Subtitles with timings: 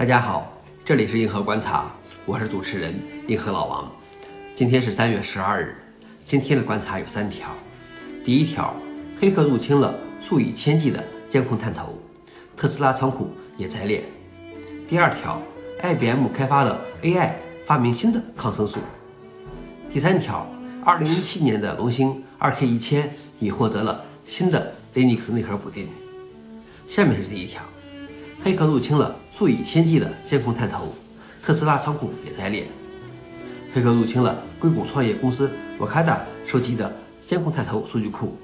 [0.00, 0.50] 大家好，
[0.82, 1.92] 这里是硬核观察，
[2.24, 3.92] 我是主持人硬核老王。
[4.56, 5.76] 今天是三月十二日，
[6.24, 7.50] 今天的观察有三条。
[8.24, 8.74] 第一条，
[9.20, 11.98] 黑客入侵了数以千计的监控探头，
[12.56, 14.02] 特斯拉仓库也在裂。
[14.88, 15.42] 第二条
[15.82, 17.32] ，IBM 开发的 AI
[17.66, 18.78] 发明新的抗生素。
[19.92, 20.46] 第三条，
[20.82, 25.86] 二零一七年的龙芯 2K 一千已获得了新的 Linux 内核补丁。
[26.88, 27.60] 下面是第一条，
[28.42, 29.16] 黑客入侵了。
[29.32, 30.92] 数以千计的监控探头，
[31.42, 32.66] 特斯拉仓库也在列。
[33.72, 36.94] 黑客入侵了硅谷创业公司 Wakada 收集的
[37.26, 38.36] 监控探头数据库，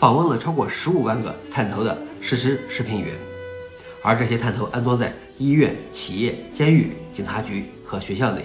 [0.00, 3.14] 访问了超过十五万个探头的实时视频源，
[4.02, 8.44] 而这些探头安装在医院、企业、监狱、警察局和学校内，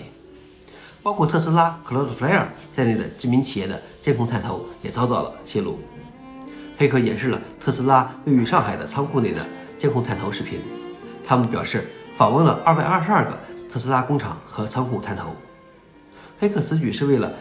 [1.02, 5.80] 包括特斯拉、Cloudflare 在内的知名企业的监控探头也遭到了泄露。
[6.78, 9.44] 黑客演示了特斯拉位于上海的仓库内的
[9.78, 10.60] 监控探头视频。
[11.26, 11.86] 他们表示
[12.16, 13.38] 访问了二百二十二个
[13.70, 15.36] 特斯拉工厂和仓库探头。
[16.40, 17.34] 黑客此举是为了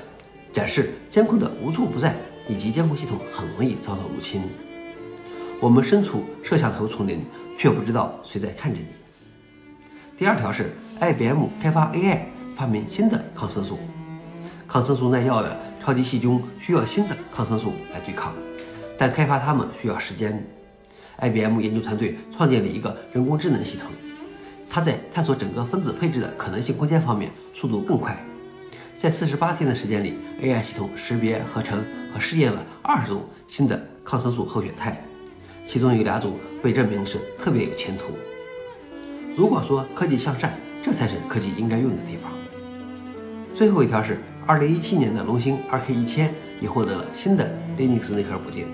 [0.52, 2.14] 展示监控的无处不在，
[2.48, 4.42] 以及监控系统很容易遭到入侵。
[5.60, 7.24] 我们身处摄像头丛林，
[7.56, 8.86] 却不知道谁在看着你。
[10.18, 12.20] 第二条是 IBM 开发 AI
[12.56, 13.78] 发明新的抗生素。
[14.66, 18.34] 抗生素耐药的超级细菌需要新的抗生素来对抗，
[18.98, 20.44] 但开发它们需要时间。
[21.20, 23.90] IBM 研究团队创建了一个人工智能系统，
[24.68, 28.22] 它在探索整个分子配置的可能性空间方面速度更快。
[28.98, 34.96] 在四十八天的时间里，AI 系统识别、合成和试验了二十种新的抗生素候选肽，
[35.66, 38.04] 其中有两种被证明是特别有前途。
[39.36, 42.32] 如果说科技向善，这才是科技应该用的地方。
[43.54, 48.66] 最后一条是，二零一七年的龙芯 2K 一千已获得了新的 Linux 内核补丁。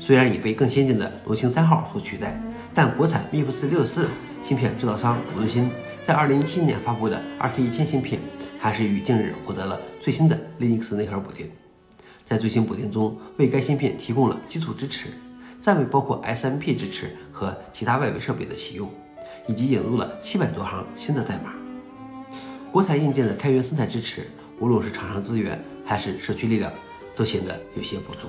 [0.00, 2.40] 虽然已被更先进的龙芯三号所取代，
[2.74, 4.08] 但国产 MIPS 六四
[4.42, 5.70] 芯片制造商龙芯
[6.06, 8.18] 在二零一七年发布的 2K 一千芯片，
[8.58, 11.48] 还是于近日获得了最新的 Linux 内核补丁。
[12.24, 15.08] 在最新补丁中，为该芯片提供了基础支持，
[15.60, 18.90] 暂未包括 SMP 支持和其他外围设备的启用，
[19.46, 21.52] 以及引入了七百多行新的代码。
[22.72, 24.26] 国产硬件的开源生态支持，
[24.60, 26.72] 无论是厂商资源还是社区力量，
[27.14, 28.28] 都显得有些不足。